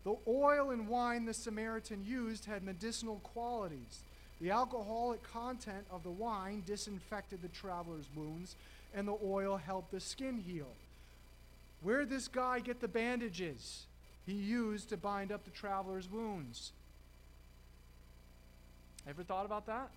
[0.04, 4.02] The oil and wine the Samaritan used had medicinal qualities.
[4.40, 8.56] The alcoholic content of the wine disinfected the traveler's wounds,
[8.94, 10.72] and the oil helped the skin heal.
[11.82, 13.86] Where did this guy get the bandages
[14.26, 16.72] he used to bind up the traveler's wounds?
[19.08, 19.88] Ever thought about that?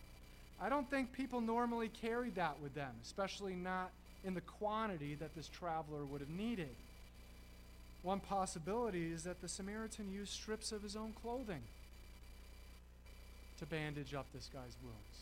[0.62, 3.91] I don't think people normally carried that with them, especially not
[4.24, 6.76] in the quantity that this traveler would have needed.
[8.06, 11.63] One possibility is that the Samaritan used strips of his own clothing
[13.58, 15.18] to bandage up this guy's wounds.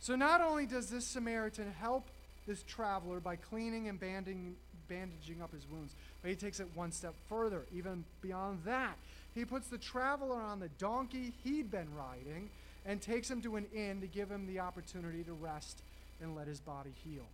[0.00, 2.04] So not only does this Samaritan help
[2.46, 4.54] this traveler by cleaning and banding,
[4.86, 8.98] bandaging up his wounds, but he takes it one step further, even beyond that.
[9.34, 12.50] He puts the traveler on the donkey he'd been riding
[12.84, 15.80] and takes him to an inn to give him the opportunity to rest
[16.20, 17.24] and let his body heal.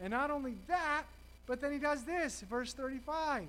[0.00, 1.06] And not only that,
[1.46, 3.44] but then he does this, verse 35.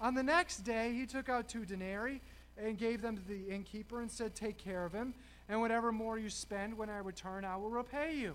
[0.00, 2.20] On the next day, he took out two denarii
[2.58, 5.14] and gave them to the innkeeper and said, Take care of him,
[5.48, 8.34] and whatever more you spend when I return, I will repay you.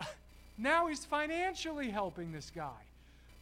[0.58, 2.82] now he's financially helping this guy.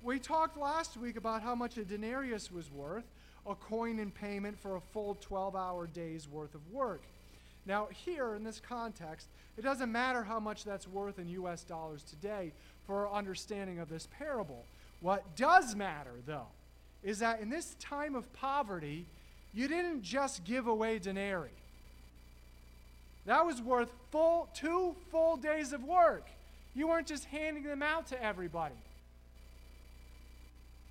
[0.03, 3.05] We talked last week about how much a denarius was worth,
[3.46, 7.03] a coin in payment for a full 12 hour day's worth of work.
[7.66, 9.27] Now, here in this context,
[9.59, 12.53] it doesn't matter how much that's worth in US dollars today
[12.87, 14.64] for our understanding of this parable.
[15.01, 16.49] What does matter, though,
[17.03, 19.07] is that in this time of poverty,
[19.53, 21.51] you didn't just give away denarii.
[23.27, 26.27] That was worth full two full days of work.
[26.75, 28.75] You weren't just handing them out to everybody.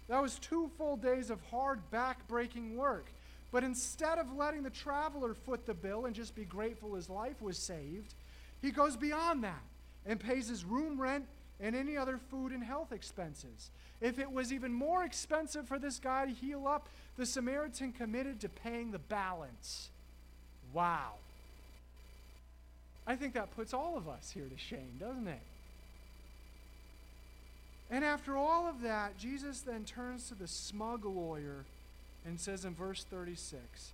[0.08, 3.06] That was two full days of hard back-breaking work.
[3.52, 7.42] But instead of letting the traveler foot the bill and just be grateful his life
[7.42, 8.14] was saved,
[8.62, 9.62] he goes beyond that
[10.06, 11.26] and pays his room rent
[11.60, 13.70] and any other food and health expenses.
[14.02, 18.42] If it was even more expensive for this guy to heal up, the Samaritan committed
[18.42, 19.90] to paying the balance.
[20.74, 21.14] Wow.
[23.08, 25.42] I think that puts all of us here to shame, doesn't it?
[27.90, 31.66] And after all of that, Jesus then turns to the smug lawyer
[32.26, 33.92] and says in verse 36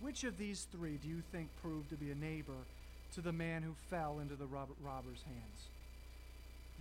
[0.00, 2.64] Which of these three do you think proved to be a neighbor
[3.14, 5.68] to the man who fell into the robber's hands?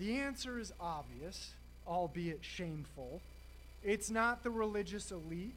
[0.02, 1.52] The answer is obvious,
[1.88, 3.22] albeit shameful.
[3.84, 5.54] It's not the religious elite,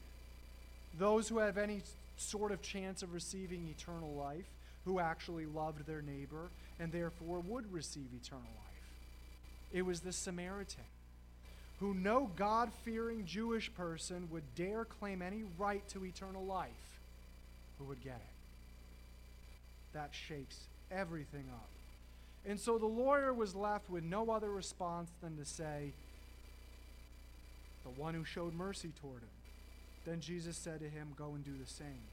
[0.99, 1.81] those who have any
[2.19, 4.45] sort of chance of receiving eternal life,
[4.85, 9.73] who actually loved their neighbor and therefore would receive eternal life.
[9.73, 10.85] It was the Samaritan,
[11.81, 16.69] who no God fearing Jewish person would dare claim any right to eternal life,
[17.79, 19.95] who would get it.
[19.95, 20.59] That shakes
[20.91, 21.74] everything up.
[22.47, 25.93] And so the lawyer was left with no other response than to say,
[27.85, 29.29] The one who showed mercy toward him.
[30.05, 32.09] Then Jesus said to him, Go and do the same.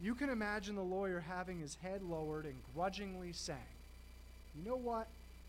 [0.00, 3.58] You can imagine the lawyer having his head lowered and grudgingly saying,
[4.56, 5.06] You know what?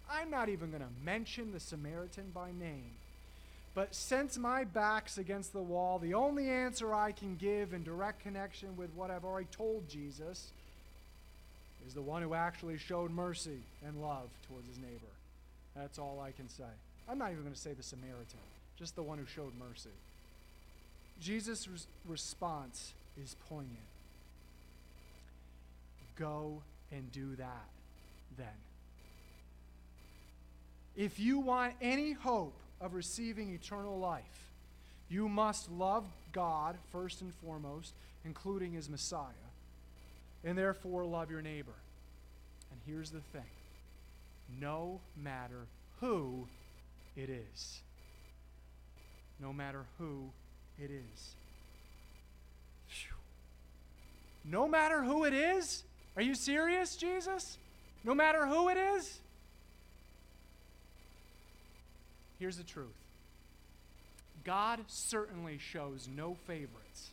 [0.09, 2.91] I'm not even going to mention the Samaritan by name.
[3.73, 8.21] But since my back's against the wall, the only answer I can give in direct
[8.21, 10.51] connection with what I've already told Jesus
[11.87, 15.13] is the one who actually showed mercy and love towards his neighbor.
[15.75, 16.65] That's all I can say.
[17.09, 18.39] I'm not even going to say the Samaritan,
[18.77, 19.89] just the one who showed mercy.
[21.21, 23.77] Jesus' res- response is poignant.
[26.17, 26.61] Go
[26.91, 27.65] and do that
[28.37, 28.47] then.
[30.95, 34.23] If you want any hope of receiving eternal life,
[35.09, 37.93] You must love God first and foremost,
[38.25, 39.46] including his Messiah,
[40.43, 41.73] and therefore love your neighbor.
[42.71, 43.41] And here's the thing
[44.59, 45.65] no matter
[45.99, 46.47] who
[47.15, 47.79] it is.
[49.39, 50.29] No matter who
[50.79, 51.35] it is.
[52.87, 53.13] Phew.
[54.45, 55.83] No matter who it is?
[56.15, 57.57] Are you serious, Jesus?
[58.03, 59.19] No matter who it is?
[62.39, 62.87] Here's the truth
[64.43, 67.09] God certainly shows no favorites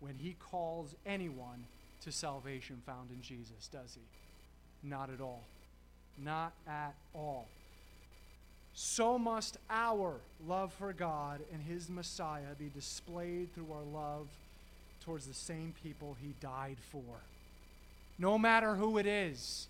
[0.00, 1.64] when he calls anyone
[2.04, 4.88] to salvation found in Jesus, does he?
[4.88, 5.44] Not at all.
[6.18, 7.46] Not at all.
[8.74, 10.14] So must our
[10.46, 14.28] love for God and his Messiah be displayed through our love
[15.04, 17.02] towards the same people he died for.
[18.18, 19.68] No matter who it is.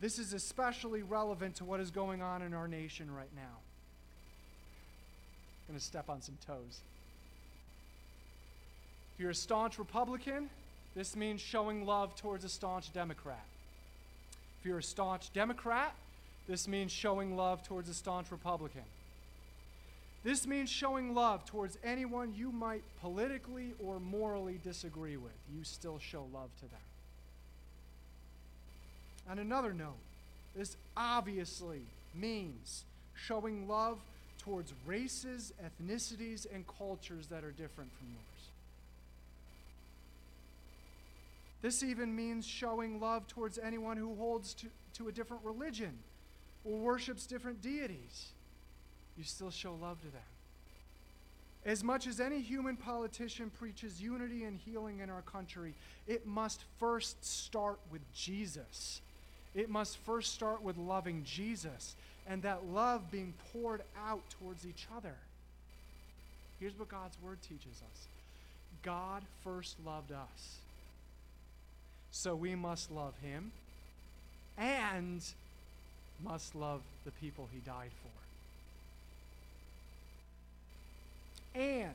[0.00, 3.58] This is especially relevant to what is going on in our nation right now.
[5.66, 6.80] I'm going to step on some toes.
[9.18, 10.48] If you're a staunch Republican,
[10.94, 13.44] this means showing love towards a staunch Democrat.
[14.60, 15.92] If you're a staunch Democrat,
[16.46, 18.84] this means showing love towards a staunch Republican.
[20.22, 25.32] This means showing love towards anyone you might politically or morally disagree with.
[25.52, 26.80] You still show love to them.
[29.32, 29.98] On another note,
[30.54, 31.80] this obviously
[32.14, 32.84] means
[33.16, 33.98] showing love
[34.38, 38.48] towards races, ethnicities, and cultures that are different from yours.
[41.60, 45.98] This even means showing love towards anyone who holds to, to a different religion
[46.64, 48.28] or worships different deities.
[49.16, 50.22] You still show love to them.
[51.66, 55.74] As much as any human politician preaches unity and healing in our country,
[56.06, 59.00] it must first start with Jesus.
[59.54, 61.96] It must first start with loving Jesus
[62.28, 65.14] and that love being poured out towards each other.
[66.60, 68.06] Here's what God's word teaches us
[68.82, 70.58] God first loved us.
[72.10, 73.52] So we must love him
[74.56, 75.22] and
[76.24, 78.08] must love the people he died for.
[81.58, 81.94] And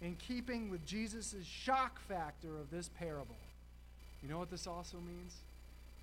[0.00, 3.36] in keeping with Jesus' shock factor of this parable,
[4.22, 5.34] you know what this also means?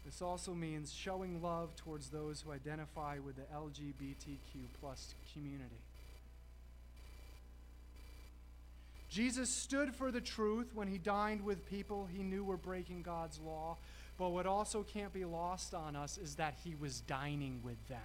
[0.06, 5.82] This also means showing love towards those who identify with the LGBTQ plus community.
[9.16, 13.40] Jesus stood for the truth when he dined with people he knew were breaking God's
[13.40, 13.78] law,
[14.18, 17.98] but what also can't be lost on us is that he was dining with them.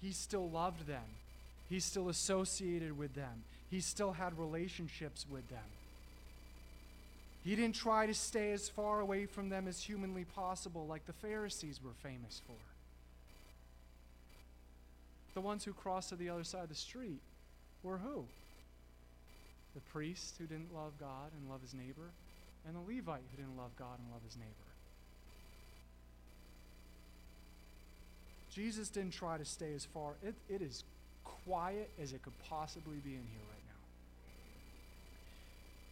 [0.00, 1.04] He still loved them.
[1.68, 3.44] He still associated with them.
[3.70, 5.58] He still had relationships with them.
[7.44, 11.12] He didn't try to stay as far away from them as humanly possible, like the
[11.12, 12.54] Pharisees were famous for
[15.38, 17.20] the ones who crossed to the other side of the street
[17.84, 18.24] were who?
[19.76, 22.10] The priest who didn't love God and love his neighbor,
[22.66, 24.50] and the Levite who didn't love God and love his neighbor.
[28.52, 30.14] Jesus didn't try to stay as far.
[30.24, 30.82] It, it is
[31.22, 33.78] quiet as it could possibly be in here right now.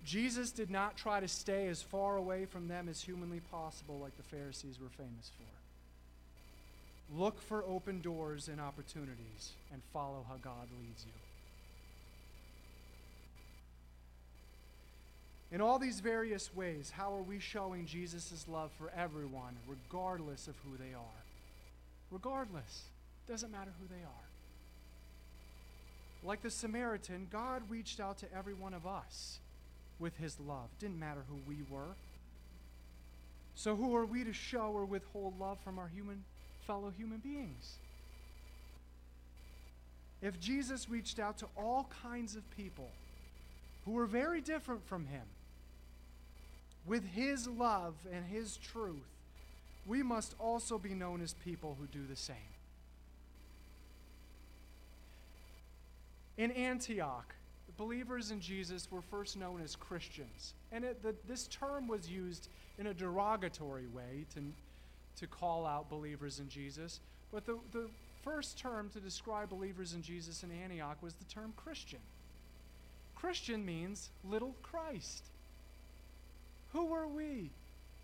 [0.05, 4.17] Jesus did not try to stay as far away from them as humanly possible, like
[4.17, 5.56] the Pharisees were famous for.
[7.15, 11.13] Look for open doors and opportunities and follow how God leads you.
[15.53, 20.55] In all these various ways, how are we showing Jesus' love for everyone, regardless of
[20.65, 21.23] who they are?
[22.11, 22.83] Regardless.
[23.29, 24.27] Doesn't matter who they are.
[26.25, 29.39] Like the Samaritan, God reached out to every one of us
[30.01, 30.69] with his love.
[30.81, 31.95] Didn't matter who we were.
[33.55, 36.25] So, who are we to show or withhold love from our human
[36.67, 37.77] fellow human beings.
[40.23, 42.89] If Jesus reached out to all kinds of people
[43.85, 45.23] who were very different from him
[46.87, 48.97] with his love and his truth,
[49.87, 52.37] we must also be known as people who do the same.
[56.39, 57.35] In Antioch,
[57.77, 60.55] believers in Jesus were first known as Christians.
[60.73, 62.49] And it, the, this term was used
[62.79, 64.41] in a derogatory way to,
[65.21, 67.01] to call out believers in Jesus.
[67.33, 67.89] But the, the
[68.23, 72.01] first term to describe believers in Jesus in Antioch was the term Christian.
[73.15, 75.25] Christian means little Christ.
[76.73, 77.51] Who are we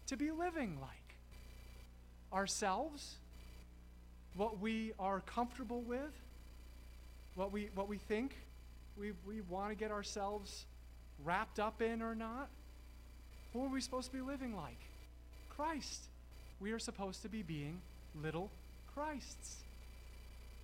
[0.06, 0.90] to be living like?
[2.32, 3.16] Ourselves?
[4.36, 6.12] What we are comfortable with?
[7.34, 8.34] What we, what we think
[8.98, 10.64] we, we want to get ourselves
[11.24, 12.48] wrapped up in or not?
[13.52, 14.78] Who are we supposed to be living like?
[15.50, 16.00] Christ
[16.62, 17.80] we are supposed to be being
[18.22, 18.48] little
[18.94, 19.56] Christs.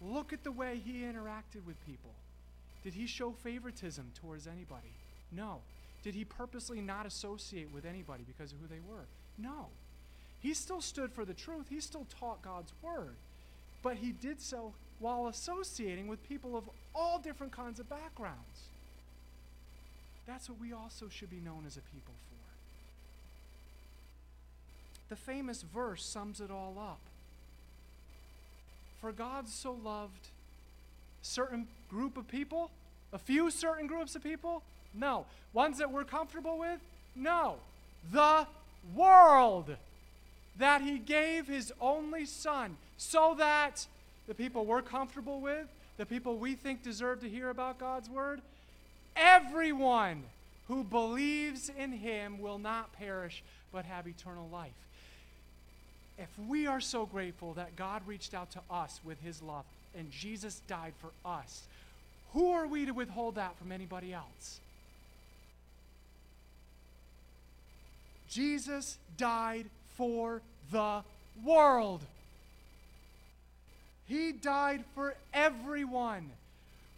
[0.00, 2.12] Look at the way he interacted with people.
[2.84, 4.92] Did he show favoritism towards anybody?
[5.32, 5.58] No.
[6.04, 9.04] Did he purposely not associate with anybody because of who they were?
[9.36, 9.66] No.
[10.40, 11.66] He still stood for the truth.
[11.68, 13.16] He still taught God's word.
[13.82, 18.68] But he did so while associating with people of all different kinds of backgrounds.
[20.26, 22.37] That's what we also should be known as a people for.
[25.08, 27.00] The famous verse sums it all up.
[29.00, 30.28] For God so loved
[31.22, 32.70] certain group of people,
[33.12, 34.62] a few certain groups of people?
[34.94, 35.26] No.
[35.52, 36.80] Ones that we're comfortable with?
[37.14, 37.56] No.
[38.12, 38.46] The
[38.94, 39.76] world
[40.58, 43.86] that he gave his only son so that
[44.26, 48.40] the people we're comfortable with, the people we think deserve to hear about God's word,
[49.16, 50.22] everyone
[50.66, 53.42] who believes in him will not perish
[53.72, 54.72] but have eternal life.
[56.18, 59.64] If we are so grateful that God reached out to us with his love
[59.96, 61.62] and Jesus died for us,
[62.32, 64.60] who are we to withhold that from anybody else?
[68.28, 69.66] Jesus died
[69.96, 71.02] for the
[71.44, 72.02] world.
[74.06, 76.30] He died for everyone,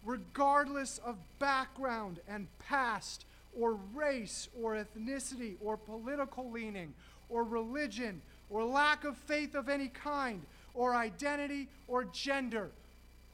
[0.05, 3.25] regardless of background and past,
[3.59, 6.95] or race, or ethnicity, or political leaning,
[7.29, 10.43] or religion, or lack of faith of any kind,
[10.75, 12.71] or identity, or gender.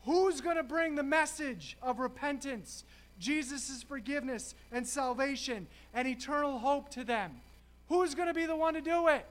[0.05, 2.85] Who's going to bring the message of repentance,
[3.19, 7.41] Jesus' forgiveness, and salvation, and eternal hope to them?
[7.89, 9.27] Who's going to be the one to do it?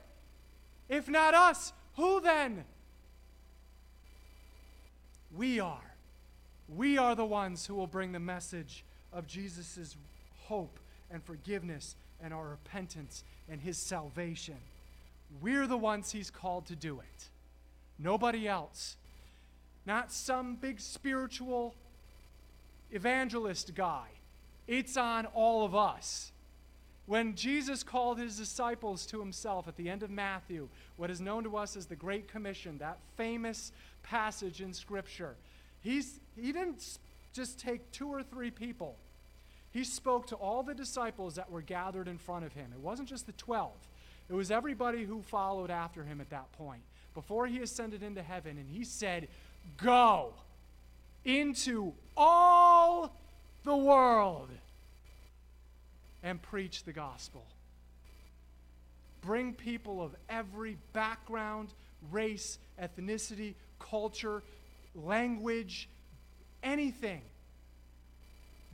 [0.90, 2.66] If not us, who then?
[5.36, 5.96] We are.
[6.68, 8.84] We are the ones who will bring the message
[9.14, 9.96] of Jesus'
[10.46, 10.80] hope
[11.12, 14.56] and forgiveness and our repentance and his salvation.
[15.42, 17.30] We're the ones he's called to do it.
[18.00, 18.98] Nobody else.
[19.86, 21.76] Not some big spiritual
[22.92, 24.08] evangelist guy.
[24.68, 26.32] It's on all of us.
[27.06, 31.44] When Jesus called his disciples to himself at the end of Matthew, what is known
[31.44, 33.72] to us as the Great Commission, that famous
[34.02, 35.36] passage in Scripture,
[35.82, 36.98] he's, he didn't
[37.32, 38.96] just take two or three people.
[39.72, 42.72] He spoke to all the disciples that were gathered in front of him.
[42.74, 43.72] It wasn't just the 12,
[44.30, 46.82] it was everybody who followed after him at that point
[47.14, 48.58] before he ascended into heaven.
[48.58, 49.28] And he said,
[49.78, 50.34] Go
[51.24, 53.16] into all
[53.64, 54.50] the world
[56.24, 57.46] and preach the gospel.
[59.22, 61.70] Bring people of every background,
[62.12, 64.44] race, ethnicity, culture,
[64.96, 65.88] language,
[66.64, 67.22] anything.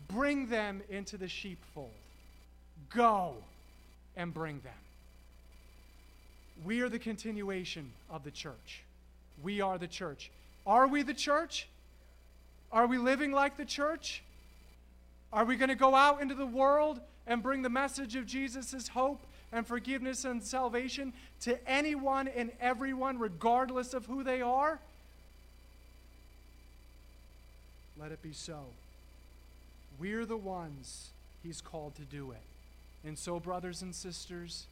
[0.08, 1.92] Bring them into the sheepfold.
[2.90, 3.36] Go
[4.18, 4.74] and bring them.
[6.66, 8.84] We are the continuation of the church.
[9.44, 10.30] We are the church.
[10.66, 11.68] Are we the church?
[12.72, 14.22] Are we living like the church?
[15.34, 18.90] Are we going to go out into the world and bring the message of Jesus'
[18.90, 24.80] hope and forgiveness and salvation to anyone and everyone, regardless of who they are?
[28.00, 28.60] Let it be so.
[30.00, 31.10] We're the ones
[31.44, 32.42] He's called to do it.
[33.04, 34.68] And so, brothers and sisters,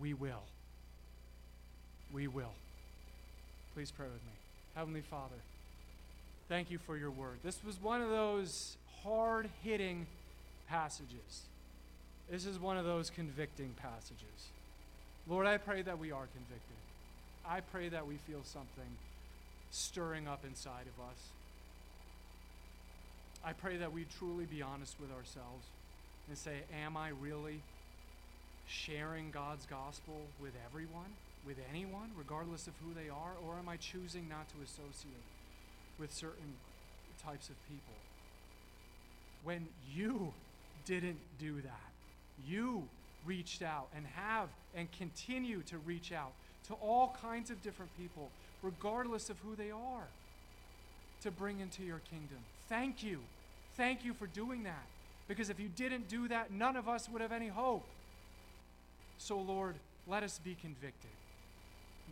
[0.00, 0.42] we will.
[2.12, 2.52] We will.
[3.74, 4.32] Please pray with me.
[4.74, 5.36] Heavenly Father,
[6.48, 7.38] thank you for your word.
[7.44, 10.06] This was one of those hard hitting
[10.68, 11.42] passages.
[12.30, 14.50] This is one of those convicting passages.
[15.28, 16.76] Lord, I pray that we are convicted.
[17.46, 18.96] I pray that we feel something
[19.70, 21.18] stirring up inside of us.
[23.44, 25.66] I pray that we truly be honest with ourselves
[26.28, 27.60] and say, Am I really
[28.66, 31.12] sharing God's gospel with everyone,
[31.46, 33.32] with anyone, regardless of who they are?
[33.46, 35.24] Or am I choosing not to associate
[35.98, 36.54] with certain
[37.24, 37.94] types of people?
[39.44, 40.32] When you
[40.84, 41.90] didn't do that,
[42.46, 42.84] you
[43.26, 46.32] reached out and have and continue to reach out
[46.68, 48.30] to all kinds of different people,
[48.62, 50.08] regardless of who they are,
[51.22, 52.38] to bring into your kingdom.
[52.68, 53.18] Thank you.
[53.76, 54.84] Thank you for doing that.
[55.28, 57.84] Because if you didn't do that, none of us would have any hope.
[59.18, 59.76] So, Lord,
[60.06, 61.10] let us be convicted.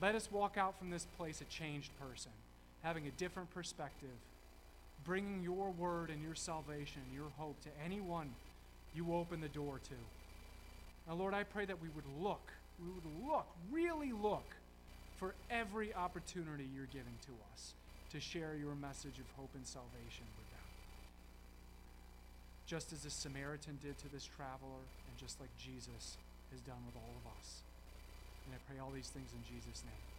[0.01, 2.31] Let us walk out from this place a changed person,
[2.83, 4.09] having a different perspective,
[5.05, 8.31] bringing your word and your salvation, and your hope to anyone
[8.95, 9.95] you open the door to.
[11.09, 14.45] Now, Lord, I pray that we would look, we would look, really look
[15.17, 17.75] for every opportunity you're giving to us
[18.13, 20.69] to share your message of hope and salvation with them.
[22.67, 26.17] Just as the Samaritan did to this traveler, and just like Jesus
[26.53, 27.63] has done with all of us.
[28.49, 30.18] And I pray all these things in Jesus' name.